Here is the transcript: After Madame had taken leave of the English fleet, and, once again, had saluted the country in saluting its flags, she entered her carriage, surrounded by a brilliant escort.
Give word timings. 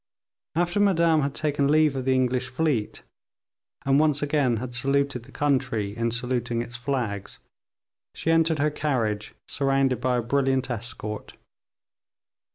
After 0.55 0.79
Madame 0.79 1.21
had 1.21 1.35
taken 1.35 1.67
leave 1.67 1.95
of 1.95 2.05
the 2.05 2.15
English 2.15 2.49
fleet, 2.49 3.03
and, 3.85 3.99
once 3.99 4.23
again, 4.23 4.57
had 4.57 4.73
saluted 4.73 5.25
the 5.25 5.31
country 5.31 5.95
in 5.95 6.09
saluting 6.09 6.59
its 6.63 6.75
flags, 6.75 7.37
she 8.15 8.31
entered 8.31 8.57
her 8.57 8.71
carriage, 8.71 9.35
surrounded 9.47 10.01
by 10.01 10.17
a 10.17 10.23
brilliant 10.23 10.71
escort. 10.71 11.35